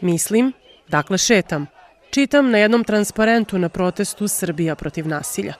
[0.00, 0.52] Mislim,
[0.88, 1.66] dakle šetam.
[2.10, 5.54] Čitam na jednom transparentu na protestu Srbija protiv nasilja.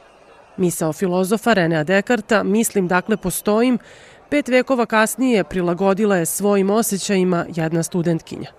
[0.56, 3.78] Misao filozofa Renea Dekarta, mislim dakle postojim,
[4.30, 8.50] pet vekova kasnije prilagodila je svojim osjećajima jedna studentkinja.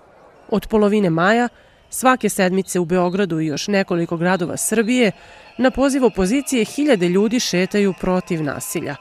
[0.49, 1.49] Od polovine maja,
[1.91, 5.11] svake sedmice u Beogradu i još nekoliko gradova Srbije,
[5.57, 8.95] na poziv opozicije hiljade ljudi šetaju protiv nasilja.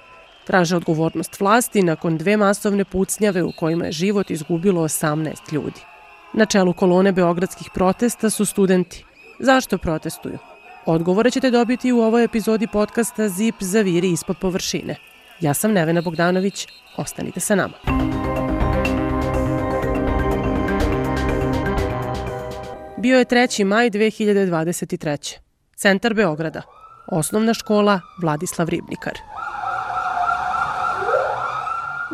[0.47, 5.81] Traže odgovornost vlasti nakon dve masovne pucnjave u kojima je život izgubilo 18 ljudi.
[6.33, 9.05] Na čelu kolone beogradskih protesta su studenti.
[9.39, 10.39] Zašto protestuju?
[10.87, 14.97] Odgovore ćete dobiti u ovoj epizodi podcasta Zip zaviri ispod površine.
[15.41, 18.20] Ja sam Nevena Bogdanović, ostanite sa nama.
[23.01, 23.65] Bio je 3.
[23.65, 25.39] maj 2023.
[25.77, 26.63] Centar Beograda.
[27.07, 29.19] Osnovna škola Vladislav Ribnikar.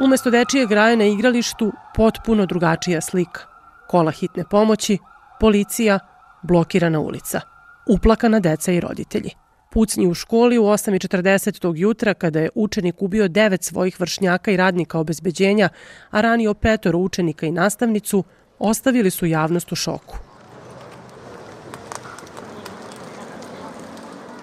[0.03, 3.41] Umesto dečije graje na igralištu, potpuno drugačija slika–
[3.89, 4.99] kola hitne pomoći,
[5.41, 5.99] policija,
[6.43, 7.41] blokirana ulica,
[7.89, 9.31] uplakana deca i roditelji.
[9.73, 14.57] Pucnji u školi u 8.40 tog jutra kada je učenik ubio devet svojih vršnjaka i
[14.57, 15.69] radnika obezbeđenja,
[16.11, 18.25] a ranio petoro učenika i nastavnicu,
[18.59, 20.26] ostavili su javnost u šoku.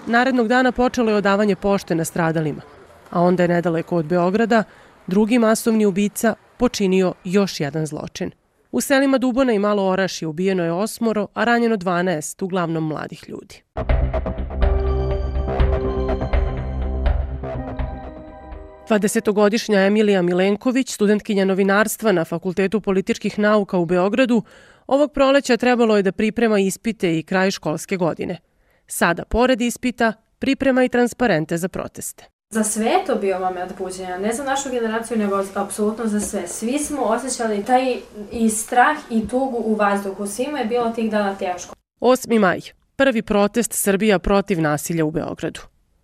[0.07, 2.61] Narednog dana počelo je odavanje pošte na stradalima,
[3.09, 4.63] a onda je nedaleko od Beograda
[5.07, 8.31] drugi masovni ubica počinio još jedan zločin–
[8.73, 13.61] U selima Dubona i Malo Oraši ubijeno je osmoro, a ranjeno 12, uglavnom mladih ljudi.
[18.87, 24.43] Dvadesetogodišnja Emilija Milenković, studentkinja novinarstva na Fakultetu političkih nauka u Beogradu,
[24.87, 28.37] ovog proleća trebalo je da priprema ispite i kraj školske godine.
[28.87, 32.25] Sada, pored ispita, priprema i transparente za proteste.
[32.49, 36.47] Za sve je to bio moment buđenja, ne za našu generaciju, nego apsolutno za sve.
[36.47, 37.97] Svi smo osjećali taj
[38.31, 40.27] i strah i tugu u vazduhu.
[40.27, 41.75] Svima je bilo tih dana teško.
[42.01, 42.39] 8.
[42.39, 42.59] maj.
[42.95, 45.59] Prvi protest Srbija protiv nasilja u Beogradu.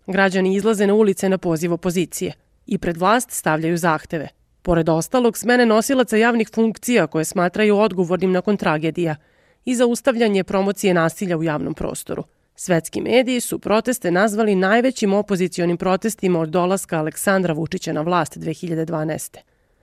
[0.06, 2.32] Građani izlaze na ulice na poziv opozicije
[2.66, 4.28] i pred vlast stavljaju zahteve.
[4.62, 9.16] Pored ostalog, smene nosilaca javnih funkcija koje smatraju odgovornim nakon tragedija
[9.64, 12.24] i zaustavljanje promocije nasilja u javnom prostoru–
[12.62, 19.36] Svetski mediji su proteste nazvali najvećim opozicionim protestima od dolaska Aleksandra Vučića na vlast 2012.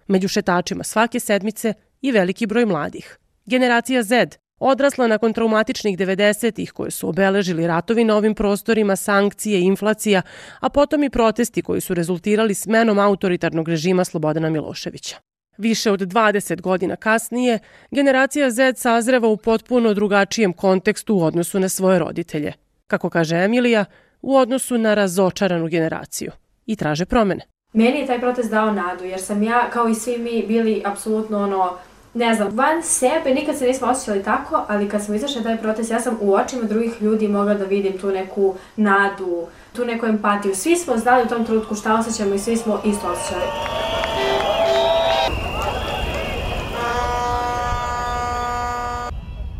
[0.08, 3.18] Među šetačima svake sedmice i veliki broj mladih.
[3.46, 4.28] Generacija Z,
[4.60, 10.22] odrasla nakon traumatičnih 90-ih koje su obeležili ratovi na ovim prostorima, sankcije, inflacija,
[10.60, 15.16] a potom i protesti koji su rezultirali smenom autoritarnog režima Slobodana Miloševića.
[15.58, 17.60] Više od 20 godina kasnije,
[17.92, 22.54] generacija Z sazreva u potpuno drugačijem kontekstu u odnosu na svoje roditelje–
[22.88, 23.86] kako kaže Emilija,
[24.22, 26.32] u odnosu na razočaranu generaciju
[26.66, 27.42] i traže promene.
[27.74, 31.44] Meni je taj protest dao nadu, jer sam ja, kao i svi mi, bili apsolutno
[31.44, 31.78] ono,
[32.14, 35.92] ne znam, van sebe, nikad se nismo osjećali tako, ali kad smo izašli taj protest,
[35.92, 40.56] ja sam u očima drugih ljudi mogla da vidim tu neku nadu, tu neku empatiju.
[40.56, 44.17] Svi smo znali u tom trenutku šta osjećamo i svi smo isto osjećali.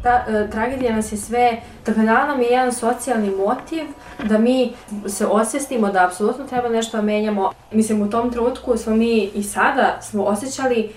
[0.08, 3.84] Ta e, tragedija nas je sve, dakle dala nam je jedan socijalni motiv
[4.24, 4.74] da mi
[5.08, 7.52] se osvestimo da apsolutno treba nešto da menjamo.
[7.72, 10.90] Mislim, u tom trenutku smo mi i sada smo osjećali e,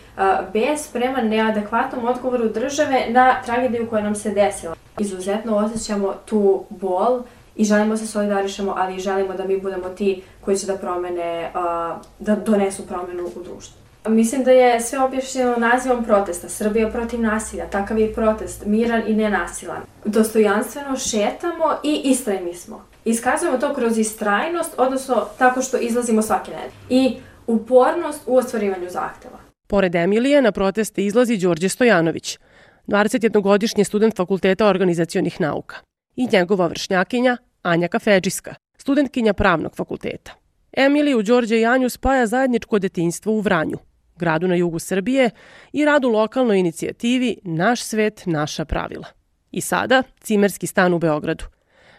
[0.53, 4.75] bez prema neadekvatnom odgovoru države na tragediju koja nam se desila.
[4.99, 7.23] Izuzetno osjećamo tu bol
[7.57, 11.51] i želimo se solidarišemo, ali i želimo da mi budemo ti koji će da promene,
[11.55, 13.80] a, da donesu promenu u društvu.
[14.09, 16.49] Mislim da je sve objašnjeno nazivom protesta.
[16.49, 17.67] Srbija protiv nasilja.
[17.67, 18.67] Takav je protest.
[18.67, 19.83] Miran i nenasilan.
[20.05, 22.85] Dostojanstveno šetamo i istrajni smo.
[23.05, 26.73] Iskazujemo to kroz istrajnost, odnosno tako što izlazimo svake nedelje.
[26.89, 27.17] I
[27.47, 29.39] upornost u ostvarivanju zahteva.
[29.67, 32.39] Pored Emilije na proteste izlazi Đorđe Stojanović,
[32.87, 35.77] 21-godišnji student Fakulteta organizacionih nauka
[36.17, 40.33] i njegova vršnjakinja Anja Kafedžiska, studentkinja pravnog fakulteta.
[40.73, 43.79] Emiliju, Đorđe i Anju spaja zajedničko detinjstvo u Vranju,
[44.21, 45.31] gradu na jugu Srbije
[45.73, 49.07] i radu lokalnoj inicijativi Naš svet, naša pravila.
[49.51, 51.45] I sada cimerski stan u Beogradu.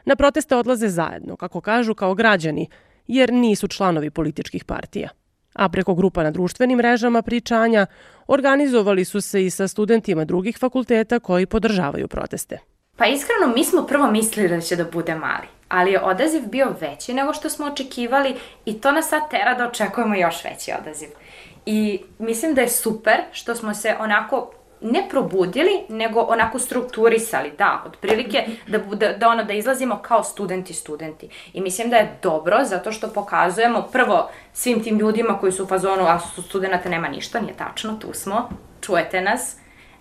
[0.06, 2.70] Na proteste odlaze zajedno, kako kažu, kao građani,
[3.08, 5.10] jer nisu članovi političkih partija.
[5.54, 7.86] A preko grupa na društvenim mrežama pričanja
[8.28, 12.58] organizovali su se i sa studentima drugih fakulteta koji podržavaju proteste.
[12.98, 16.76] Pa iskreno, mi smo prvo mislili da će da bude mali, ali je odaziv bio
[16.82, 18.36] veći nego što smo očekivali
[18.66, 21.10] i to nas sad tera da očekujemo još veći odaziv.
[21.66, 27.84] I mislim da je super što smo se onako ne probudili, nego onako strukturisali, da,
[27.88, 31.30] otprilike da, da, da, ono, da izlazimo kao studenti studenti.
[31.54, 35.68] I mislim da je dobro zato što pokazujemo prvo svim tim ljudima koji su u
[35.68, 38.50] fazonu, a su studenta nema ništa, nije tačno, tu smo,
[38.82, 39.56] čujete nas.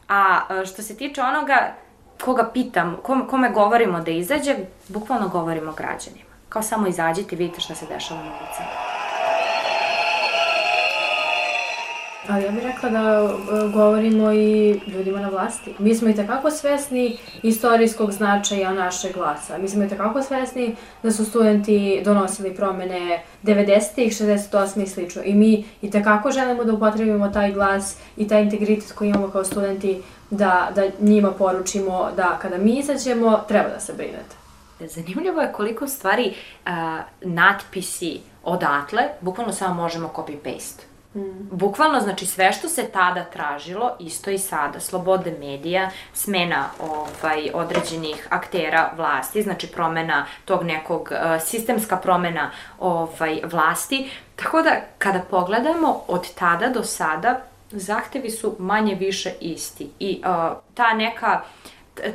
[0.08, 1.74] A e, što se tiče onoga
[2.24, 4.56] koga pitam, kome, kome govorimo da izađe,
[4.88, 6.30] bukvalno govorimo građanima.
[6.48, 8.99] Kao samo izađite i vidite šta se dešava na ulicama.
[12.32, 15.74] Ali ja bih rekla da e, govorimo i ljudima na vlasti.
[15.78, 19.58] Mi smo i takako svesni istorijskog značaja našeg glasa.
[19.58, 25.22] Mi smo i takako svesni da su studenti donosili promene 90-ih, 68 i slično.
[25.24, 29.44] I mi i takako želimo da upotrebimo taj glas i taj integritet koji imamo kao
[29.44, 34.36] studenti da, da njima poručimo da kada mi izađemo, treba da se brinete.
[34.80, 36.34] Zanimljivo je koliko stvari
[36.66, 36.70] uh,
[37.22, 41.48] natpisi odatle, bukvalno samo možemo copy-paste Mm.
[41.50, 44.80] Bukvalno, znači, sve što se tada tražilo, isto i sada.
[44.80, 53.40] Slobode medija, smena ovaj, određenih aktera vlasti, znači promena tog nekog, uh, sistemska promena ovaj,
[53.44, 54.10] vlasti.
[54.36, 57.40] Tako da, kada pogledamo od tada do sada,
[57.70, 59.90] zahtevi su manje više isti.
[59.98, 61.70] I uh, ta neka uh,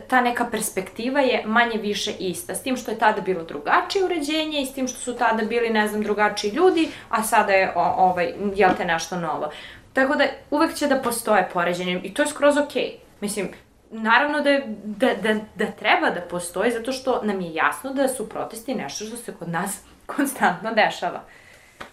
[0.07, 2.55] ta neka perspektiva je manje više ista.
[2.55, 5.69] S tim što je tada bilo drugačije uređenje i s tim što su tada bili,
[5.69, 9.49] ne znam, drugačiji ljudi, a sada je, o, ovaj, jel te, nešto novo.
[9.93, 12.83] Tako da uvek će da postoje poređenje i to je skroz okej.
[12.83, 13.21] Okay.
[13.21, 13.49] Mislim,
[13.91, 18.07] naravno da, je, da, da, da treba da postoji zato što nam je jasno da
[18.07, 19.79] su protesti nešto što se kod nas
[20.15, 21.21] konstantno dešava.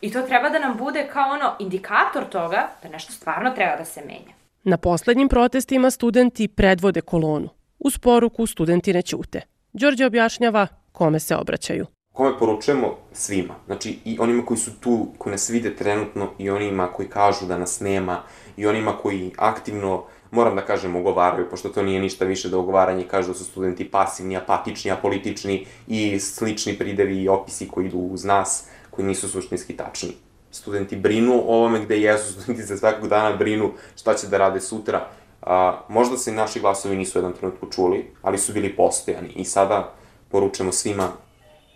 [0.00, 3.84] I to treba da nam bude kao ono indikator toga da nešto stvarno treba da
[3.84, 4.34] se menja.
[4.64, 7.48] Na poslednjim protestima studenti predvode kolonu.
[7.84, 9.40] Uz poruku studenti ne ćute.
[9.72, 11.86] Đorđe objašnjava kome se obraćaju.
[12.12, 12.96] Kome poručujemo?
[13.12, 13.54] Svima.
[13.66, 17.58] Znači i onima koji su tu, koji nas vide trenutno i onima koji kažu da
[17.58, 18.22] nas nema
[18.56, 23.08] i onima koji aktivno moram da kažem, ogovaraju, pošto to nije ništa više da ogovaranje,
[23.08, 28.24] kažu da su studenti pasivni, apatični, apolitični i slični pridevi i opisi koji idu uz
[28.24, 30.12] nas, koji nisu suštinski tačni.
[30.50, 34.60] Studenti brinu o ovome gde jesu, studenti se svakog dana brinu šta će da rade
[34.60, 35.08] sutra
[35.42, 39.44] A, možda se naši glasovi nisu u jednom trenutku čuli, ali su bili postojani i
[39.44, 39.94] sada
[40.28, 41.08] poručujemo svima,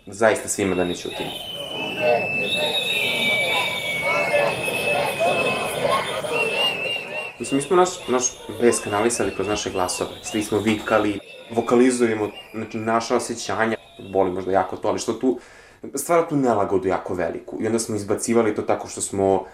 [0.07, 1.29] zaista svima da ne ćutimo.
[7.39, 8.23] Mislim, mi smo naš, naš
[8.61, 10.09] bes kanalisali kroz naše glasove.
[10.23, 11.19] Svi smo vikali,
[11.51, 13.77] vokalizujemo znači, naša osjećanja.
[14.13, 15.39] Boli možda jako to, ali što tu
[15.95, 17.57] stvara tu nelagodu jako veliku.
[17.59, 19.45] I onda smo izbacivali to tako što smo uh,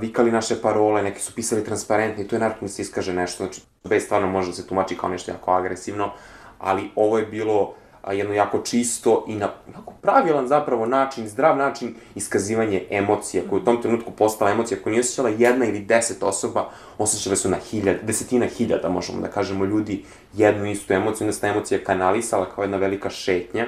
[0.00, 4.04] vikali naše parole, neki su pisali transparentni, to je naravno se iskaže nešto, znači, bez
[4.04, 6.10] stvarno može da se tumači kao nešto jako agresivno,
[6.58, 11.56] ali ovo je bilo a, jedno jako čisto i na jako pravilan zapravo način, zdrav
[11.56, 16.22] način iskazivanje emocije, koja u tom trenutku postala emocija koju nije osjećala jedna ili deset
[16.22, 21.32] osoba, osjećale su na hiljad, desetina hiljada, možemo da kažemo, ljudi jednu istu emociju, onda
[21.32, 23.66] se ta emocija kanalisala kao jedna velika šetnja,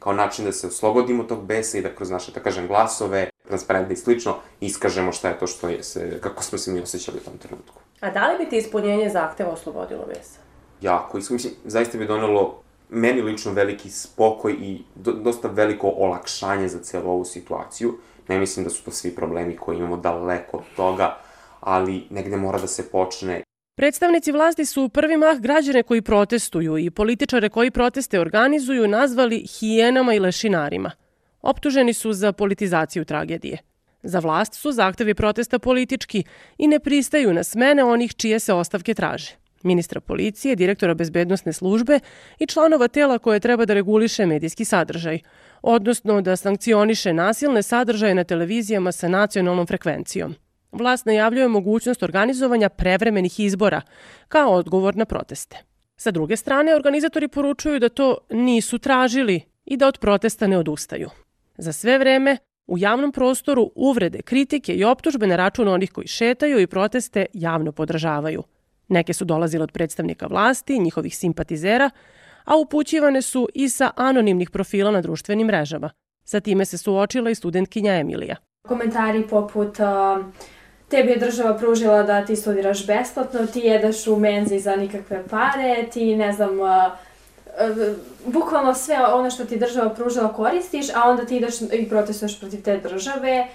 [0.00, 3.94] kao način da se oslobodimo tog besa i da kroz naše, da kažem, glasove, transparentne
[3.94, 7.24] i slično, iskažemo šta je to što je se, kako smo se mi osjećali u
[7.24, 7.80] tom trenutku.
[8.00, 10.38] A da li bi ti ispunjenje zahteva oslobodilo besa?
[10.80, 16.78] Jako, mislim, zaista bi donelo meni lično veliki spokoj i do, dosta veliko olakšanje za
[16.78, 17.98] celu ovu situaciju.
[18.28, 21.16] Ne mislim da su to svi problemi koji imamo daleko od toga,
[21.60, 23.42] ali negde mora da se počne
[23.80, 29.46] Predstavnici vlasti su u prvi mah građane koji protestuju i političare koji proteste organizuju nazvali
[29.58, 30.90] hijenama i lešinarima.
[31.42, 33.58] Optuženi su za politizaciju tragedije.
[34.02, 36.24] Za vlast su zahtevi protesta politički
[36.58, 39.36] i ne pristaju na smene onih čije se ostavke traže.
[39.62, 42.00] Ministra policije, direktora bezbednostne službe
[42.38, 45.18] i članova tela koje treba da reguliše medijski sadržaj,
[45.62, 50.34] odnosno da sankcioniše nasilne sadržaje na televizijama sa nacionalnom frekvencijom.
[50.72, 53.82] Vlast najavljuje mogućnost organizovanja prevremenih izbora
[54.28, 55.56] kao odgovor na proteste.
[55.96, 61.10] Sa druge strane, organizatori poručuju da to nisu tražili i da od protesta ne odustaju.
[61.58, 62.36] Za sve vreme,
[62.66, 67.72] u javnom prostoru uvrede, kritike i optužbe na račun onih koji šetaju i proteste javno
[67.72, 68.42] podržavaju.
[68.88, 71.90] Neke su dolazile od predstavnika vlasti, njihovih simpatizera,
[72.44, 75.90] a upućivane su i sa anonimnih profila na društvenim mrežama.
[76.24, 78.36] Sa time se suočila i studentkinja Emilija.
[78.68, 80.26] Komentari poput uh
[80.90, 85.86] tebi je država pružila da ti studiraš besplatno, ti jedeš u menzi za nikakve pare,
[85.92, 86.50] ti ne znam,
[88.26, 92.62] bukvalno sve ono što ti država pružila koristiš, a onda ti ideš i protestuješ protiv
[92.62, 93.46] te države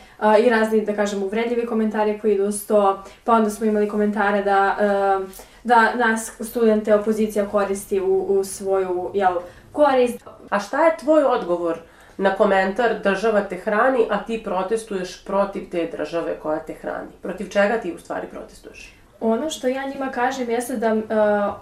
[0.46, 4.44] i razni, da kažem, uvredljivi komentari koji idu s to, pa onda smo imali komentare
[4.44, 4.78] da,
[5.64, 9.36] da nas studente opozicija koristi u, u svoju, jel,
[9.72, 10.20] korist.
[10.50, 11.80] A šta je tvoj odgovor
[12.18, 17.12] na komentar država te hrani, a ti protestuješ protiv te države koja te hrani.
[17.22, 18.94] Protiv čega ti u stvari protestuješ?
[19.20, 21.56] Ono što ja njima kažem jeste da uh,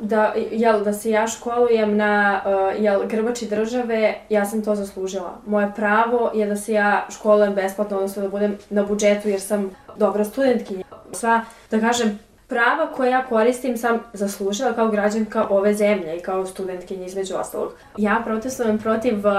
[0.00, 5.38] da, jel, da se ja školujem na uh, jel, grbači države, ja sam to zaslužila.
[5.46, 9.70] Moje pravo je da se ja školujem besplatno, odnosno da budem na budžetu jer sam
[9.96, 10.84] dobra studentkinja.
[11.12, 11.40] Sva,
[11.70, 12.18] da kažem,
[12.50, 17.72] prava koje ja koristim sam zaslužila kao građanka ove zemlje i kao studentkinja između ostalog.
[17.96, 19.32] Ja protestujem protiv uh,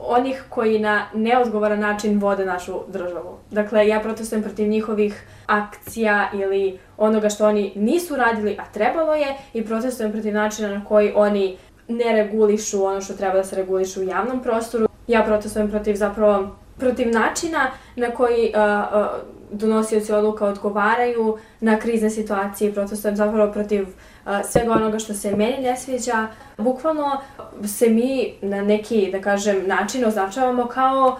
[0.00, 3.38] onih koji na neodgovoran način vode našu državu.
[3.50, 9.36] Dakle, ja protestujem protiv njihovih akcija ili onoga što oni nisu radili, a trebalo je,
[9.52, 11.56] i protestujem protiv načina na koji oni
[11.88, 14.88] ne regulišu ono što treba da se regulišu u javnom prostoru.
[15.06, 22.10] Ja protestujem protiv zapravo protiv načina na koji uh, uh, donosioci odluka odgovaraju na krizne
[22.10, 26.26] situacije, protestujem zapravo protiv uh, svega onoga što se meni ne sviđa.
[26.58, 27.20] Bukvalno
[27.66, 31.18] se mi na neki, da kažem, način označavamo kao,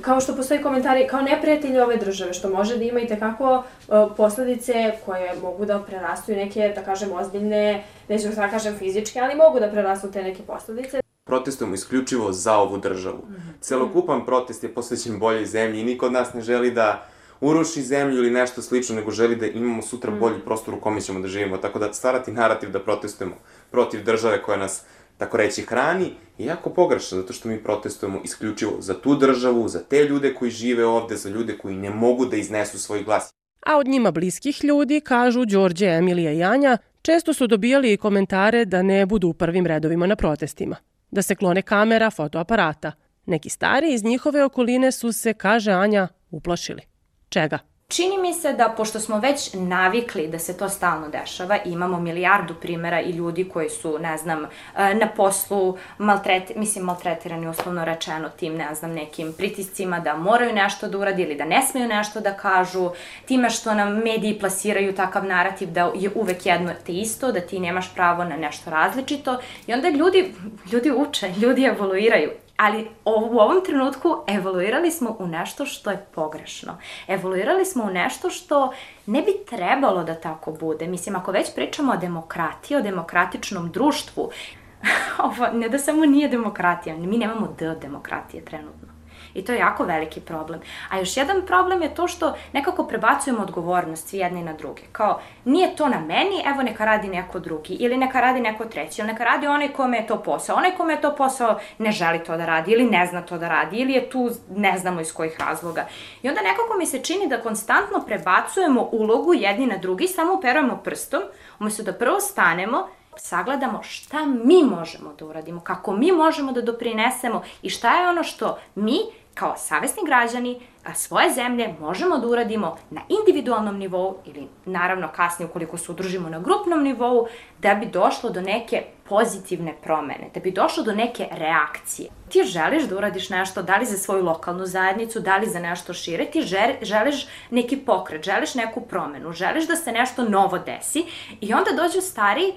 [0.00, 3.94] kao što postoji komentari, kao neprijatelji ove države, što može da ima i tekako uh,
[4.16, 9.34] posledice koje mogu da prerastu i neke, da kažem, ozbiljne, neću da kažem fizičke, ali
[9.34, 13.18] mogu da prerastu te neke posledice protestujemo isključivo za ovu državu.
[13.18, 13.60] -hmm.
[13.60, 17.06] Celokupan protest je posvećen boljoj zemlji i niko od nas ne želi da
[17.42, 20.18] uruši zemlju ili nešto slično, nego želi da imamo sutra mm.
[20.18, 21.56] bolji prostor u kome ćemo da živimo.
[21.56, 23.36] Tako da stvarati narativ da protestujemo
[23.70, 24.82] protiv države koja nas
[25.18, 29.80] tako reći, hrani, je jako pogrešno, zato što mi protestujemo isključivo za tu državu, za
[29.80, 33.34] te ljude koji žive ovde, za ljude koji ne mogu da iznesu svoj glas.
[33.66, 38.64] A od njima bliskih ljudi, kažu Đorđe, Emilija i Anja, često su dobijali i komentare
[38.64, 40.76] da ne budu u prvim redovima na protestima
[41.12, 42.92] da se klone kamera, fotoaparata.
[43.26, 46.91] Neki stari iz njihove okoline su se, kaže Anja, uplašili.
[47.32, 47.58] Čega?
[47.88, 52.54] Čini mi se da, pošto smo već navikli da se to stalno dešava, imamo milijardu
[52.54, 58.28] primera i ljudi koji su, ne znam, e, na poslu maltret, mislim, maltretirani uslovno rečeno
[58.28, 62.20] tim, ne znam, nekim pritiscima da moraju nešto da uradi ili da ne smeju nešto
[62.20, 62.90] da kažu,
[63.26, 67.60] time što nam mediji plasiraju takav narativ da je uvek jedno te isto, da ti
[67.60, 70.34] nemaš pravo na nešto različito i onda ljudi,
[70.72, 72.30] ljudi uče, ljudi evoluiraju
[72.62, 76.76] ali u ovom trenutku evoluirali smo u nešto što je pogrešno.
[77.08, 78.72] Evoluirali smo u nešto što
[79.06, 80.86] ne bi trebalo da tako bude.
[80.86, 84.30] Mislim, ako već pričamo o demokratiji, o demokratičnom društvu,
[85.26, 88.91] ovo ne da samo nije demokratija, mi nemamo D demokratije trenutno.
[89.34, 90.60] I to je jako veliki problem.
[90.90, 94.82] A još jedan problem je to što nekako prebacujemo odgovornost svi jedni na druge.
[94.92, 99.00] Kao, nije to na meni, evo neka radi neko drugi, ili neka radi neko treći,
[99.00, 100.56] ili neka radi onaj kome je to posao.
[100.56, 103.48] Onaj kome je to posao ne želi to da radi, ili ne zna to da
[103.48, 105.86] radi, ili je tu ne znamo iz kojih razloga.
[106.22, 110.76] I onda nekako mi se čini da konstantno prebacujemo ulogu jedni na drugi, samo uperujemo
[110.84, 111.22] prstom,
[111.60, 117.42] umesto da prvo stanemo, sagledamo šta mi možemo da uradimo, kako mi možemo da doprinesemo
[117.62, 118.98] i šta je ono što mi
[119.34, 120.60] kao savesni građani
[120.94, 126.38] svoje zemlje možemo da uradimo na individualnom nivou ili naravno kasnije ukoliko se udružimo na
[126.38, 127.26] grupnom nivou
[127.58, 132.08] da bi došlo do neke pozitivne promene, da bi došlo do neke reakcije.
[132.28, 135.94] Ti želiš da uradiš nešto, da li za svoju lokalnu zajednicu, da li za nešto
[135.94, 136.42] šire, ti
[136.82, 141.04] želiš neki pokret, želiš neku promenu, želiš da se nešto novo desi
[141.40, 142.52] i onda dođu stari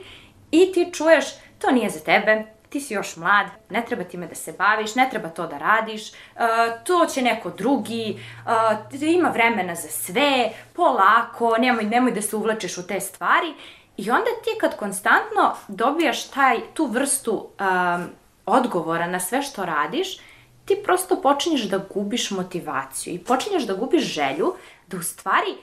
[0.52, 1.26] i ti čuješ
[1.60, 5.08] to nije za tebe, ti si još mlad, ne treba time da se baviš, ne
[5.12, 6.42] treba to da radiš, uh,
[6.84, 12.78] to će neko drugi, uh, ima vremena za sve, polako, nemoj, nemoj da se uvlačeš
[12.78, 13.54] u te stvari.
[13.98, 18.06] I onda ti kad konstantno dobijaš taj, tu vrstu um,
[18.46, 20.18] odgovora na sve što radiš,
[20.66, 24.54] ti prosto počinješ da gubiš motivaciju i počinješ da gubiš želju
[24.88, 25.56] da u stvari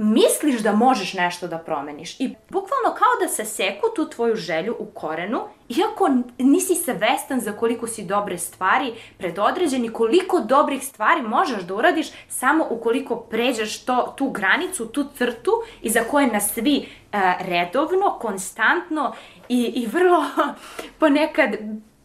[0.00, 4.76] misliš da možeš nešto da promeniš i bukvalno kao da se seku tu tvoju želju
[4.78, 11.62] u korenu, iako nisi svestan za koliko si dobre stvari predodređeni, koliko dobrih stvari možeš
[11.62, 15.52] da uradiš samo ukoliko pređeš to, tu granicu, tu crtu
[15.82, 19.14] i za koje nas svi uh, redovno, konstantno
[19.48, 20.24] i, i vrlo
[21.00, 21.50] ponekad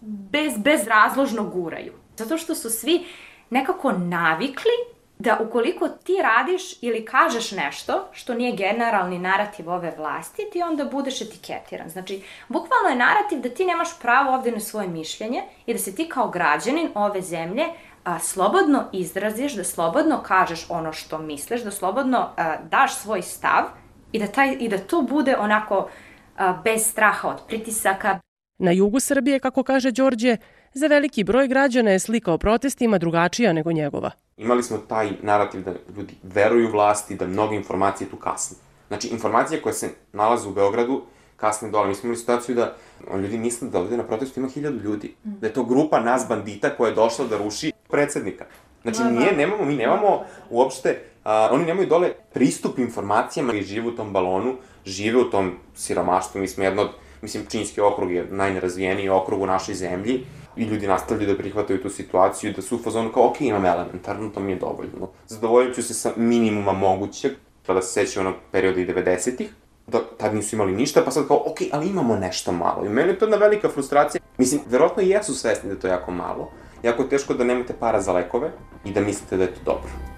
[0.01, 1.93] bez, bezrazložno guraju.
[2.17, 3.05] Zato što su svi
[3.49, 4.94] nekako navikli
[5.25, 10.85] da ukoliko ti radiš ili kažeš nešto što nije generalni narativ ove vlasti, ti onda
[10.85, 11.89] budeš etiketiran.
[11.89, 15.95] Znači, bukvalno je narativ da ti nemaš pravo ovde na svoje mišljenje i da se
[15.95, 17.65] ti kao građanin ove zemlje
[18.03, 23.63] a, slobodno izraziš, da slobodno kažeš ono što misliš, da slobodno a, daš svoj stav
[24.11, 25.89] i da, taj, i da to bude onako
[26.37, 28.19] a, bez straha od pritisaka.
[28.57, 30.37] Na jugu Srbije, kako kaže Đorđe,
[30.75, 34.11] za veliki broj građana je slika o protestima drugačija nego njegova.
[34.37, 38.57] Imali smo taj narativ da ljudi veruju vlasti, da mnoge informacije tu kasne.
[38.87, 41.01] Znači, informacije koje se nalaze u Beogradu
[41.37, 41.87] kasne dole.
[41.87, 42.75] Mi smo imali situaciju da
[43.17, 45.15] ljudi misle da ovde na protestu ima hiljadu ljudi.
[45.23, 45.39] Mm.
[45.39, 48.45] Da je to grupa nas bandita koja je došla da ruši predsednika.
[48.81, 53.95] Znači, nije, nemamo, mi nemamo uopšte, a, oni nemaju dole pristup informacijama i žive u
[53.95, 54.55] tom balonu,
[54.85, 56.89] žive u tom siromaštvu, mi smo jedno od,
[57.25, 60.23] mislim, Činjski okrug je najnerazvijeniji okrug u našoj zemlji,
[60.55, 64.29] i ljudi nastavljaju da prihvataju tu situaciju, da su u fazonu kao, ok, imam elementarno,
[64.29, 65.09] to mi je dovoljno.
[65.27, 67.31] Zadovoljit ću se sa minimuma mogućeg,
[67.65, 69.49] tada se sećaju onog perioda i 90-ih,
[69.87, 72.85] da tad nisu imali ništa, pa sad kao, ok, ali imamo nešto malo.
[72.85, 74.21] I meni je to jedna velika frustracija.
[74.37, 76.51] Mislim, verovatno i jesu svesni da to je jako malo.
[76.83, 78.51] Jako je teško da nemate para za lekove
[78.85, 80.14] i da mislite da je to dobro.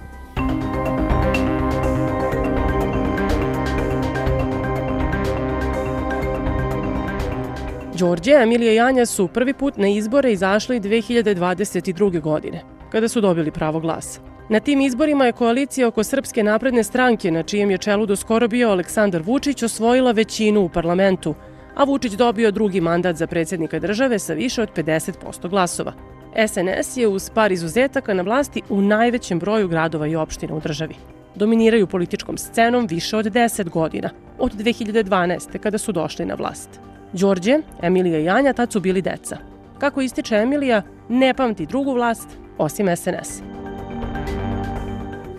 [7.99, 12.21] Đorđe, Emilija i Anja su prvi put na izbore izašli 2022.
[12.21, 12.61] godine,
[12.91, 14.19] kada su dobili pravo glasa.
[14.49, 18.47] Na tim izborima je koalicija oko Srpske napredne stranke, na čijem je čelu do skoro
[18.47, 21.35] bio Aleksandar Vučić, osvojila većinu u parlamentu,
[21.75, 25.93] a Vučić dobio drugi mandat za predsednika države sa više od 50% glasova.
[26.47, 30.95] SNS je uz par izuzetaka na vlasti u najvećem broju gradova i opština u državi.
[31.35, 35.57] Dominiraju političkom scenom više od 10 godina, od 2012.
[35.57, 36.69] kada su došli na vlast.
[37.17, 39.38] Đorđe, Emilija i Anja tad su bili deca.
[39.79, 43.41] Kako ističe Emilija, ne pamti drugu vlast osim SNS.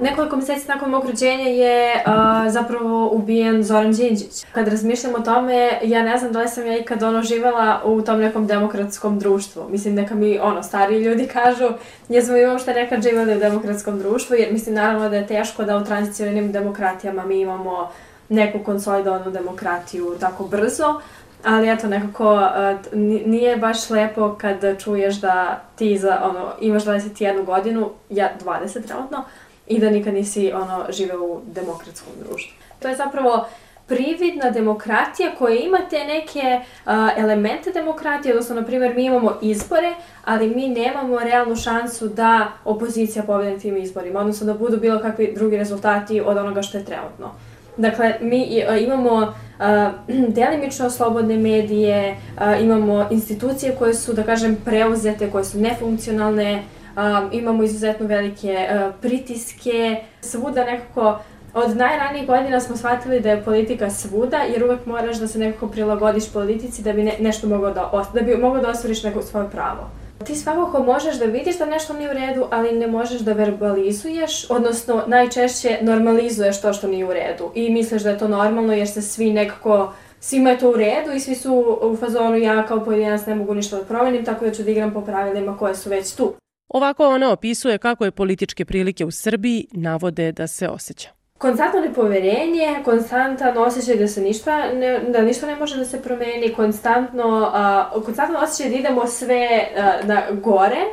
[0.00, 4.44] Nekoliko meseci nakon mog rođenja je uh, zapravo ubijen Zoran Đinđić.
[4.52, 8.02] Kad razmišljam o tome, ja ne znam da li sam ja ikad ono živela u
[8.02, 9.68] tom nekom demokratskom društvu.
[9.70, 11.68] Mislim, neka mi ono, stariji ljudi kažu,
[12.08, 15.76] jesmo i uopšte nekad živeli u demokratskom društvu, jer mislim naravno da je teško da
[15.76, 17.90] u tranzicijnim demokratijama mi imamo
[18.28, 21.00] neku konsolidovanu demokratiju tako brzo,
[21.44, 27.44] ali eto nekako uh, nije baš lepo kad čuješ da ti za ono imaš 21
[27.44, 29.24] godinu, ja 20 trenutno,
[29.66, 32.52] i da nikad nisi ono živeo u demokratskom društvu.
[32.78, 33.46] To je zapravo
[33.86, 39.94] prividna demokratija koja ima te neke uh, elemente demokratije, odnosno, na primjer, mi imamo izbore,
[40.24, 45.32] ali mi nemamo realnu šansu da opozicija pobede tim izborima, odnosno da budu bilo kakvi
[45.34, 47.30] drugi rezultati od onoga što je trenutno.
[47.76, 49.28] Dakle, mi imamo uh,
[50.38, 56.62] delimično slobodne medije, uh, imamo institucije koje su, da kažem, preuzete, koje su nefunkcionalne,
[56.96, 61.18] um, imamo izuzetno velike uh, pritiske, svuda nekako
[61.54, 65.68] od najranijih godina smo shvatili da je politika svuda, jer uvek moraš da se nekako
[65.68, 69.50] prilagodiš politici da bi ne, nešto mogao da, da bi mogao da ostvariš neko svoje
[69.50, 69.90] pravo.
[70.26, 74.50] Ti svakako možeš da vidiš da nešto nije u redu, ali ne možeš da verbalizuješ,
[74.50, 78.88] odnosno najčešće normalizuješ to što nije u redu i misliš da je to normalno jer
[78.88, 82.84] se svi nekako svima je to u redu i svi su u fazonu ja kao
[82.84, 85.90] pojedinac ne mogu ništa da promenim, tako da ću da igram po pravilima koje su
[85.90, 86.34] već tu.
[86.68, 91.17] Ovako ona opisuje kako je političke prilike u Srbiji navode da se osjeća.
[91.38, 96.54] Konstantno nepoverenje, konstantan osjećaj da se ništa ne, da ništa ne može da se promeni,
[96.56, 97.52] konstantno,
[97.94, 100.84] uh, konstantno osjećaj da idemo sve uh, na gore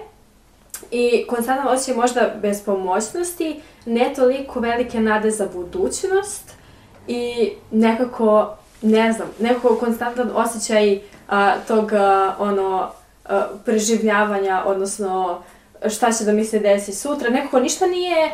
[0.91, 6.51] i konstantno osjećaj možda bespomoćnosti, ne toliko velike nade za budućnost
[7.08, 11.01] i nekako, ne znam, nekako konstantan osjećaj uh,
[11.67, 12.91] tog uh, ono,
[13.65, 15.41] preživljavanja, odnosno
[15.89, 17.29] šta će da mi se desi sutra.
[17.29, 18.31] Nekako ništa nije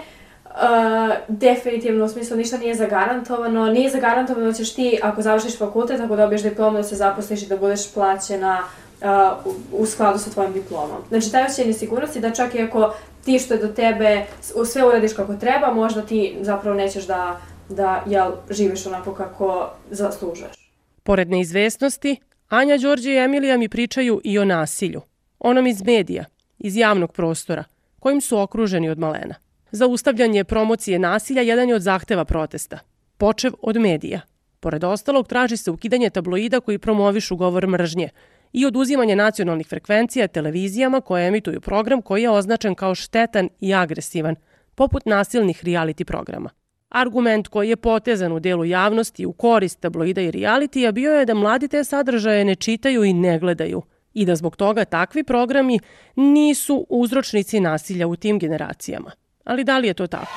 [0.56, 3.66] uh, definitivno, u smislu ništa nije zagarantovano.
[3.66, 7.48] Nije zagarantovano da ćeš ti, ako završiš fakultet, ako dobiješ diplomu, da se zaposliš i
[7.48, 8.60] da budeš plaćena
[9.02, 10.98] uh, u, skladu sa tvojim diplomom.
[11.10, 12.94] Znači, taj osjećaj nesigurnosti da čak i ako
[13.26, 14.26] ti što je do tebe
[14.66, 20.72] sve uradiš kako treba, možda ti zapravo nećeš da, da jel, živiš onako kako zaslužuješ.
[21.04, 25.02] Pored neizvesnosti, Anja, Đorđe i Emilija mi pričaju i o nasilju.
[25.40, 26.26] Onom iz medija,
[26.60, 27.64] iz javnog prostora,
[28.00, 29.36] kojim su okruženi od malena.
[29.72, 32.80] Zaustavljanje promocije nasilja jedan je od zahteva protesta.
[33.18, 34.22] Počev od medija.
[34.60, 38.10] Pored ostalog, traži se ukidanje tabloida koji promovišu govor mržnje
[38.54, 44.36] i oduzimanje nacionalnih frekvencija televizijama koje emituju program koji je označen kao štetan i agresivan,
[44.76, 46.50] poput nasilnih reality programa.
[46.90, 51.34] Argument koji je potezan u delu javnosti u korist tabloida i realitija bio je da
[51.34, 53.82] mladi te sadržaje ne čitaju i ne gledaju–
[54.14, 55.80] i da zbog toga takvi programi
[56.16, 59.12] nisu uzročnici nasilja u tim generacijama.
[59.46, 60.32] Ali da li je to tako?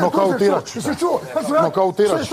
[0.00, 0.76] Nokautirač.
[0.76, 1.20] Jesi čuo?
[1.62, 2.26] Nokautirač.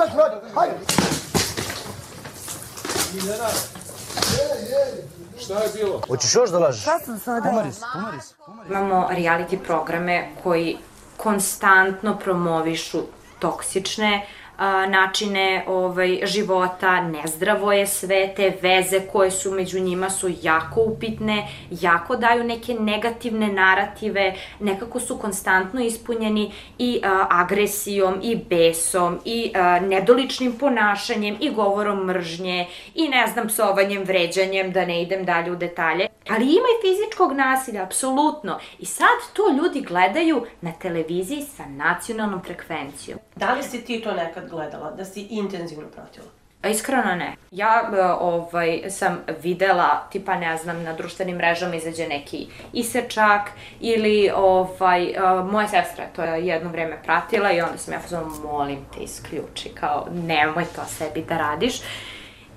[5.40, 6.02] Šta je bilo?
[6.08, 6.82] Hoćeš još da lažeš?
[6.82, 7.50] Šta sam sada?
[7.50, 8.70] Kumaris, kumaris, kumaris.
[8.70, 10.78] Imamo reality programe koji
[11.18, 13.02] konstantno promovišu
[13.40, 14.28] toksične
[14.60, 20.82] a, načine ovaj, života, nezdravo je sve, te veze koje su među njima su jako
[20.82, 29.20] upitne, jako daju neke negativne narative, nekako su konstantno ispunjeni i a, agresijom, i besom,
[29.26, 35.26] i a, nedoličnim ponašanjem, i govorom mržnje, i ne znam, psovanjem, vređanjem, da ne idem
[35.26, 36.08] dalje u detalje.
[36.30, 38.60] Ali ima i fizičkog nasilja, apsolutno.
[38.80, 43.20] I sad to ljudi gledaju na televiziji sa nacionalnom frekvencijom.
[43.36, 46.28] Da li si ti to nekad gledala, da si intenzivno pratila?
[46.64, 47.36] Iskreno ne.
[47.52, 54.32] Ja e, ovaj, sam videla, tipa ne znam, na društvenim mrežama izađe neki isečak ili
[54.36, 55.20] ovaj, e,
[55.52, 59.70] moja sestra je to jedno vreme pratila i onda sam ja pozvala, molim te isključi,
[59.70, 61.82] kao nemoj to sebi da radiš.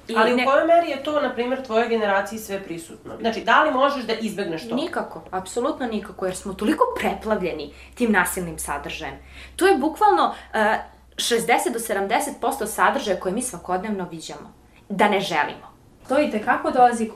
[0.09, 3.17] I Ali ne- u kojoj meri je to, na primjer, tvojoj generaciji sve prisutno?
[3.21, 4.75] Znači, da li možeš da izbegneš to?
[4.75, 9.15] Nikako, apsolutno nikako, jer smo toliko preplavljeni tim nasilnim sadržajem.
[9.57, 10.61] To je bukvalno uh,
[11.17, 14.53] 60 do 70% sadržaja koje mi svakodnevno viđamo.
[14.89, 15.73] Da ne želimo.
[16.09, 17.11] To i tekako dolazi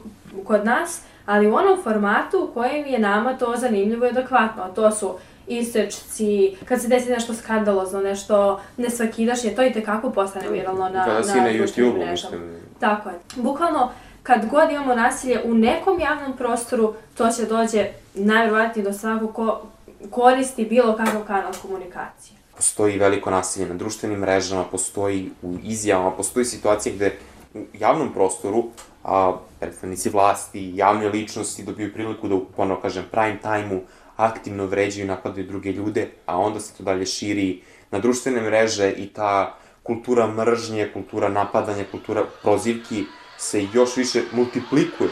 [0.44, 4.68] kod nas, ali u onom formatu u kojem je nama to zanimljivo i adekvatno.
[4.74, 5.14] To su
[5.46, 11.22] isečci, kad se desi nešto skandalozno, nešto nesvakidašnje, to i tekako postane viralno na, Kada
[11.22, 12.40] si na društvenim YouTube-u, mislim.
[12.80, 13.14] Tako je.
[13.36, 13.90] Bukvalno,
[14.22, 19.62] kad god imamo nasilje u nekom javnom prostoru, to će dođe najvjerovatnije do svakog ko
[20.10, 22.36] koristi bilo kakav kanal komunikacije.
[22.56, 27.16] Postoji veliko nasilje na društvenim mrežama, postoji u izjavama, postoji situacije gde
[27.54, 28.64] u javnom prostoru
[29.06, 33.80] a, predstavnici vlasti, javne ličnosti dobiju priliku da u, ono kažem, prime time-u
[34.16, 38.90] aktivno vređaju i napadaju druge ljude, a onda se to dalje širi na društvene mreže
[38.90, 43.04] i ta kultura mržnje, kultura napadanja, kultura prozivki
[43.38, 45.10] se još više multiplikuje.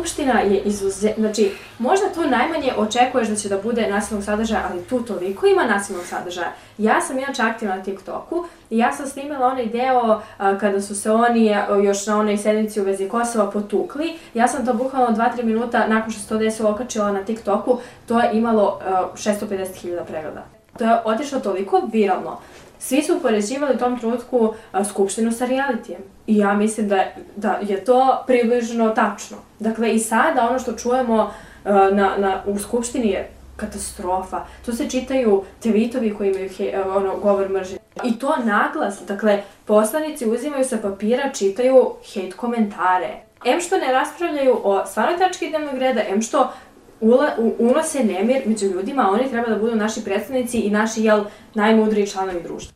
[0.00, 1.12] Skupština je izuze...
[1.18, 5.64] Znači, možda tu najmanje očekuješ da će da bude nasilnog sadržaja, ali tu toliko ima
[5.64, 6.52] nasilnog sadržaja.
[6.78, 11.00] Ja sam inače aktivna na TikToku i ja sam snimala onaj deo a, kada su
[11.00, 14.18] se oni a, još na onoj sednici u vezi Kosova potukli.
[14.34, 17.78] Ja sam to bukvalno 2-3 minuta nakon što se to desilo okačila na TikToku.
[18.06, 20.44] To je imalo a, 650.000 pregleda.
[20.78, 22.38] To je otišlo toliko viralno.
[22.80, 24.54] Svi su upoređivali u tom trenutku
[24.90, 26.00] Skupštinu sa realityjem.
[26.26, 27.04] I ja mislim da,
[27.36, 29.36] da je to približno tačno.
[29.58, 31.32] Dakle, i sada ono što čujemo
[31.64, 34.44] na, na, u Skupštini je katastrofa.
[34.64, 37.78] Tu se čitaju tweetovi koji imaju he, ono, govor mržnje.
[38.04, 39.00] I to naglas.
[39.08, 43.16] Dakle, poslanici uzimaju sa papira, čitaju hate komentare.
[43.44, 46.52] Em što ne raspravljaju o stvarnoj tački dnevnog reda, em što
[47.00, 51.02] ula, u, unose nemir među ljudima, a oni treba da budu naši predstavnici i naši,
[51.02, 52.72] jel, najmudriji članovi društva.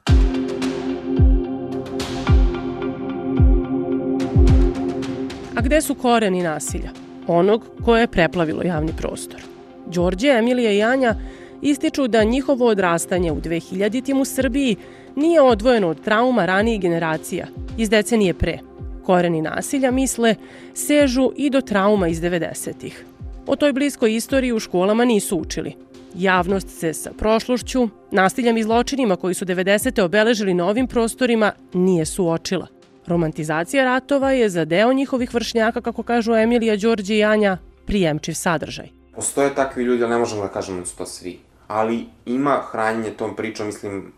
[5.56, 6.90] A gde su koreni nasilja?
[7.26, 9.40] Onog koje je preplavilo javni prostor.
[9.87, 11.14] Đorđe, Emilija i Anja
[11.62, 14.76] ističu da njihovo odrastanje u 2000-tim u Srbiji
[15.16, 17.46] nije odvojeno od trauma ranijih generacija
[17.78, 18.58] iz decenije pre.
[19.04, 20.34] Koreni nasilja, misle,
[20.74, 23.04] sežu i do trauma iz 90-ih.
[23.46, 25.76] O toj bliskoj istoriji u školama nisu učili.
[26.14, 30.02] Javnost se sa prošlošću, nasiljem i zločinima koji su 90.
[30.02, 32.66] obeležili na ovim prostorima nije suočila.
[33.07, 38.88] Romantizacija ratova je za deo njihovih vršnjaka, kako kažu Emilija, Đorđe i Anja, prijemčiv sadržaj.
[39.14, 41.38] Postoje takvi ljudi, ali ne možemo da kažemo da su to svi.
[41.68, 44.12] Ali ima hranjenje tom pričom, mislim,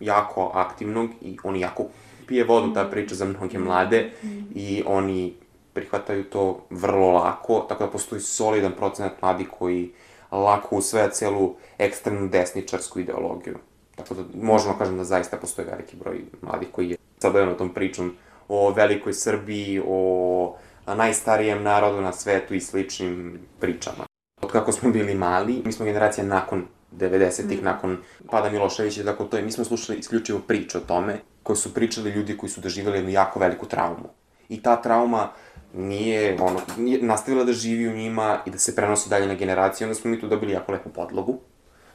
[0.00, 1.86] jako aktivnog i oni jako
[2.26, 4.10] pije vodu ta priča za mnoge mlade
[4.54, 5.34] i oni
[5.72, 9.92] prihvataju to vrlo lako, tako da postoji solidan procenat mladi koji
[10.32, 13.58] lako usvaja celu ekstremnu desničarsku ideologiju.
[13.96, 18.16] Tako da možemo kažem da zaista postoji veliki broj mladih koji je sadojeno tom pričom
[18.48, 24.06] o velikoj Srbiji, o najstarijem narodu na svetu i sličnim pričama.
[24.42, 27.64] Od kako smo bili mali, mi smo generacija nakon 90-ih, mm.
[27.64, 27.98] nakon
[28.30, 32.10] pada Miloševića, tako to je, mi smo slušali isključivo priče o tome, koje su pričali
[32.10, 34.08] ljudi koji su doživjeli jednu jako veliku traumu.
[34.48, 35.30] I ta trauma
[35.74, 39.86] nije, ono, nije nastavila da živi u njima i da se prenosi dalje na generacije,
[39.86, 41.38] onda smo mi tu dobili jako lepu podlogu,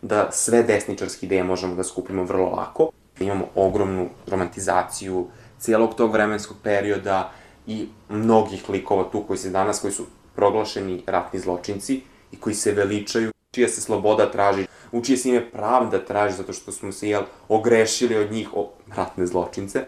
[0.02, 2.90] da sve desničarske ideje možemo da skupimo vrlo lako.
[3.20, 5.28] Imamo ogromnu romantizaciju
[5.60, 7.32] cijelog tog vremenskog perioda
[7.68, 12.72] i mnogih likova tu koji se danas, koji su proglašeni ratni zločinci i koji se
[12.72, 17.10] veličaju, čija se sloboda traži, u čije se ime pravda traži zato što smo se,
[17.10, 19.86] jel, ogrešili od njih o ratne zločince,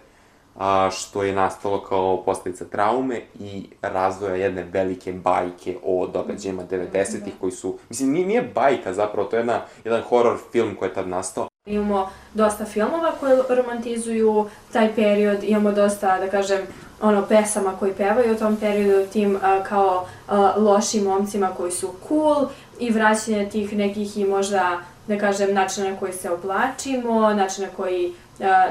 [0.56, 7.34] a, što je nastalo kao posledica traume i razvoja jedne velike bajke o događajima 90-ih
[7.40, 10.94] koji su, mislim, nije, nije bajka zapravo, to je jedna, jedan horror film koji je
[10.94, 16.60] tad nastao, Imamo dosta filmova koje romantizuju taj period, imamo dosta, da kažem,
[17.02, 21.90] ono, pesama koji pevaju o tom periodu, tim a, kao a, lošim momcima koji su
[22.08, 22.48] cool
[22.80, 27.74] i vraćanje tih nekih i možda, da kažem, načina na koji se oblačimo, načina na
[27.74, 28.14] koji,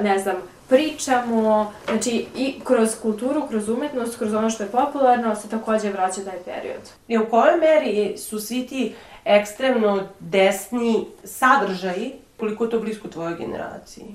[0.02, 0.36] ne znam,
[0.74, 6.24] pričamo, znači i kroz kulturu, kroz umetnost, kroz ono što je popularno, se takođe vraća
[6.24, 6.82] taj period.
[7.08, 13.36] I u kojoj meri su svi ti ekstremno desni sadržaji, koliko je to blisko tvojoj
[13.36, 14.06] generaciji?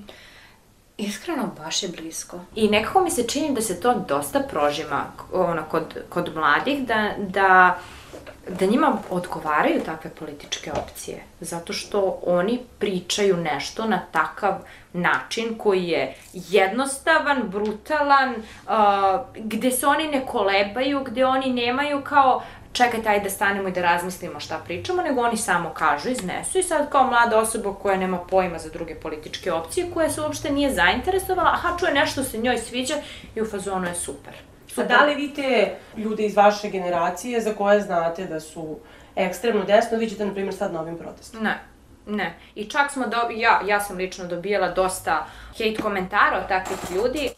[0.96, 2.40] Iskreno, baš je blisko.
[2.54, 7.10] I nekako mi se čini da se to dosta prožima ono, kod, kod mladih, da,
[7.18, 7.78] da
[8.48, 14.54] da njima odgovaraju takve političke opcije, zato što oni pričaju nešto na takav
[14.92, 18.74] način koji je jednostavan, brutalan, uh,
[19.36, 23.82] gde se oni ne kolebaju, gde oni nemaju kao čekajte, ajde da stanemo i da
[23.82, 28.18] razmislimo šta pričamo, nego oni samo kažu, iznesu i sad kao mlada osoba koja nema
[28.18, 32.58] pojma za druge političke opcije, koja se uopšte nije zainteresovala, aha, čuje nešto se njoj
[32.58, 32.94] sviđa
[33.34, 34.34] i u fazonu je super.
[34.76, 38.78] A da li vi te ljude iz vaše generacije za koje znate da su
[39.16, 41.42] ekstremno desno, vi ćete, na primjer, sad na ovim protestima?
[41.42, 41.60] Ne.
[42.06, 42.34] Ne.
[42.54, 47.28] I čak smo, do, ja, ja sam lično dobijala dosta hate komentara od takvih ljudi.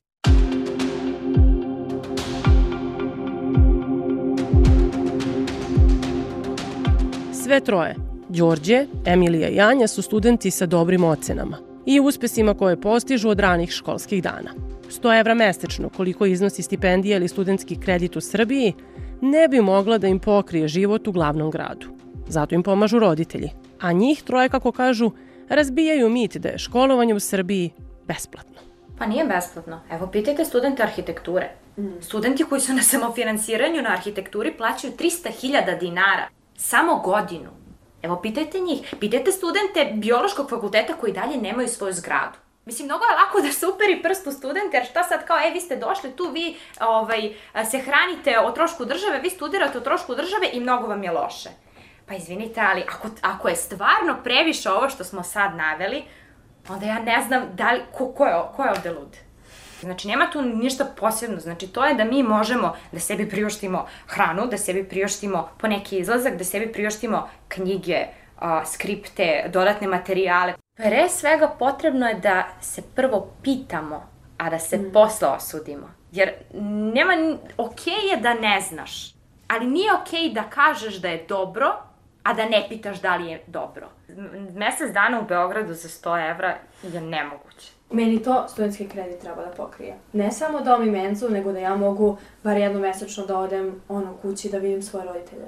[7.44, 7.94] Sve troje,
[8.28, 13.70] Đorđe, Emilija i Anja su studenti sa dobrim ocenama i uspesima koje postižu od ranih
[13.70, 14.54] školskih dana.
[14.90, 18.74] 100 evra mesečno, koliko iznosi stipendija ili studentski kredit u Srbiji,
[19.20, 21.86] ne bi mogla da im pokrije život u glavnom gradu.
[22.28, 23.50] Zato im pomažu roditelji.
[23.80, 25.10] A njih troje, kako kažu,
[25.48, 27.70] razbijaju mit da je školovanje u Srbiji
[28.06, 28.60] besplatno.
[28.98, 29.80] Pa nije besplatno.
[29.90, 31.50] Evo, pitajte studente arhitekture.
[31.78, 32.00] Mm.
[32.00, 36.28] Studenti koji su na samofinansiranju na arhitekturi plaćaju 300.000 dinara.
[36.56, 37.61] Samo godinu.
[38.02, 38.94] Evo, pitajte njih.
[39.00, 42.38] Pitajte studente biološkog fakulteta koji dalje nemaju svoju zgradu.
[42.64, 45.50] Mislim, mnogo je lako da se uperi prst u studente, jer šta sad kao, e,
[45.50, 47.34] vi ste došli tu, vi ovaj,
[47.70, 51.48] se hranite o trošku države, vi studirate o trošku države i mnogo vam je loše.
[52.08, 56.04] Pa izvinite, ali ako, ako je stvarno previše ovo što smo sad naveli,
[56.68, 59.16] onda ja ne znam da li, ko, ko, je, ko je ovde lud.
[59.82, 61.40] Znači, nema tu ništa posebno.
[61.40, 65.98] Znači, to je da mi možemo da sebi priuštimo hranu, da sebi priuštimo po neki
[65.98, 68.06] izlazak, da sebi priuštimo knjige,
[68.38, 70.54] a, skripte, dodatne materijale.
[70.76, 74.06] Pre svega potrebno je da se prvo pitamo,
[74.38, 74.92] a da se mm.
[74.92, 75.90] posle osudimo.
[76.12, 76.32] Jer
[76.94, 77.12] nema,
[77.56, 79.14] okej okay je da ne znaš,
[79.48, 81.72] ali nije okej okay da kažeš da je dobro,
[82.22, 83.88] a da ne pitaš da li je dobro.
[84.54, 87.72] Mesec dana u Beogradu za 100 evra je nemoguće.
[87.92, 89.96] Meni to studentski kredit treba da pokrije.
[90.12, 94.14] Ne samo dom i menzu, nego da ja mogu bar jedno mesečno da odem ono
[94.22, 95.46] kući da vidim svoje roditelje.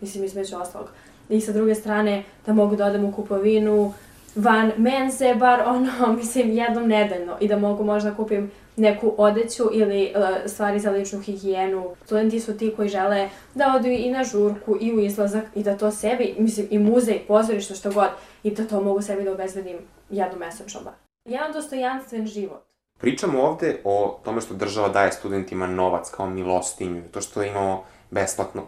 [0.00, 0.88] Mislim, između ostalog.
[1.28, 3.92] I sa druge strane, da mogu da odem u kupovinu,
[4.36, 9.64] van menze, bar ono, mislim, jednom nedeljno i da mogu možda da kupim neku odeću
[9.72, 11.90] ili uh, stvari za ličnu higijenu.
[12.04, 15.76] Studenti su ti koji žele da odu i na žurku i u izlazak i da
[15.76, 18.08] to sebi, mislim, i muzej, pozorište, što god,
[18.42, 19.76] i da to mogu sebi da obezbedim
[20.10, 21.03] jednu mesečno bar.
[21.24, 22.64] Jedan dostojanstven život.
[22.98, 28.62] Pričamo ovde o tome što država daje studentima novac kao milostinju, to što imamo besplatno,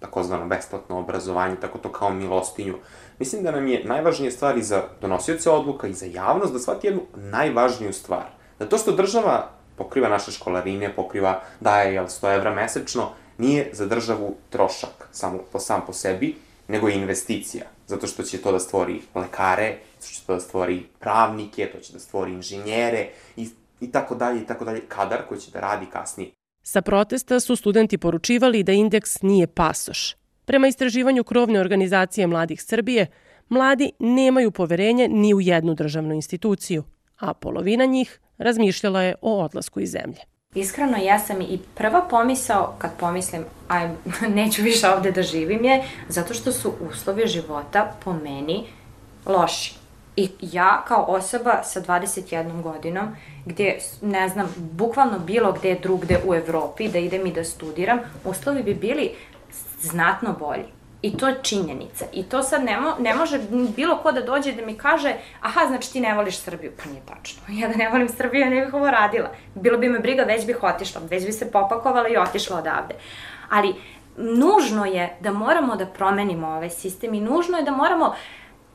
[0.00, 2.74] takozvano besplatno obrazovanje, tako to kao milostinju.
[3.18, 6.86] Mislim da nam je najvažnija stvar i za donosioce odluka i za javnost da shvati
[6.86, 8.26] jednu najvažniju stvar.
[8.58, 13.86] Da to što država pokriva naše školarine, pokriva, daje jel, 100 evra mesečno, nije za
[13.86, 16.36] državu trošak samo po sam po sebi,
[16.68, 17.64] nego je investicija.
[17.86, 21.92] Zato što će to da stvori lekare, zato će to da stvori pravnike, to će
[21.92, 23.48] da stvori inženjere i,
[23.80, 26.30] i tako dalje i tako dalje, kadar koji će da radi kasnije.
[26.62, 30.16] Sa protesta su studenti poručivali da indeks nije pasoš.
[30.44, 33.06] Prema istraživanju krovne organizacije Mladih Srbije,
[33.48, 36.84] mladi nemaju poverenje ni u jednu državnu instituciju,
[37.18, 40.20] a polovina njih razmišljala je o odlasku iz zemlje.
[40.54, 43.88] Iskreno, ja sam i prva pomisao, kad pomislim, aj,
[44.34, 48.64] neću više ovde da živim je, zato što su uslovi života po meni
[49.26, 49.74] loši.
[50.18, 56.34] I ja kao osoba sa 21 godinom, gde, ne znam, bukvalno bilo gde drugde u
[56.34, 59.10] Evropi da idem i da studiram, uslovi bi bili
[59.80, 60.64] znatno bolji.
[61.02, 62.04] I to je činjenica.
[62.12, 63.38] I to sad ne, mo, ne može
[63.76, 66.72] bilo ko da dođe da mi kaže aha, znači ti ne voliš Srbiju.
[66.82, 67.42] Pa nije tačno.
[67.60, 69.30] Ja da ne volim Srbiju, ne bih ovo radila.
[69.54, 71.02] Bilo bi me briga, već bih otišla.
[71.10, 72.94] Već bi se popakovala i otišla odavde.
[73.50, 73.74] Ali
[74.16, 78.14] nužno je da moramo da promenimo ovaj sistem i nužno je da moramo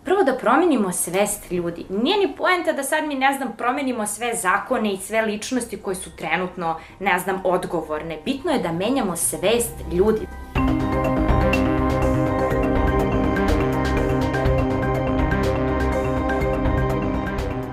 [0.06, 1.86] prvo da promenimo svest ljudi.
[1.90, 5.96] Nije ni poenta da sad mi, ne znam, promenimo sve zakone i sve ličnosti koje
[5.96, 8.18] su trenutno, ne znam, odgovorne.
[8.26, 10.28] Bitno je da menjamo svest ljudi.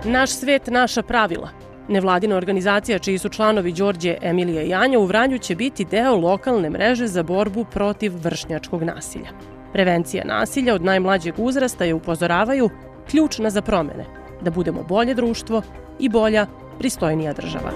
[0.05, 1.49] Naš svet, naša pravila.
[1.88, 6.71] Nevladina organizacija čiji su članovi Đorđe, Emilija i Anja u Vranju će biti deo lokalne
[6.71, 9.60] mreže za borbu protiv vršnjačkog nasilja.
[9.73, 12.71] Prevencija nasilja od najmlađeg uzrasta je upozoravaju
[13.11, 14.05] ključna za promene,
[14.41, 15.63] da budemo bolje društvo
[15.99, 16.47] i bolja,
[16.79, 17.71] pristojnija država.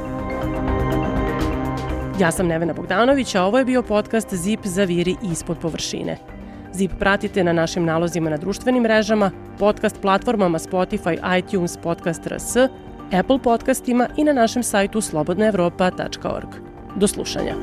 [2.20, 6.16] Ja sam Nevena Bogdanović, a ovo je bio podcast ZIP za viri ispod površine.
[6.72, 12.56] ZIP pratite na našim nalozima na društvenim mrežama, podcast platformama Spotify, iTunes, Podcast RS,
[13.12, 16.48] Apple podcastima i na našem sajtu slobodnaevropa.org.
[16.96, 17.54] Do slušanja.